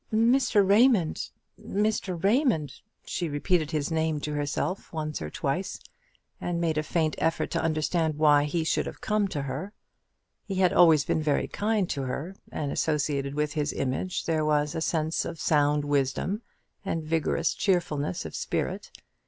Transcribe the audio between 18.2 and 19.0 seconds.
of spirit.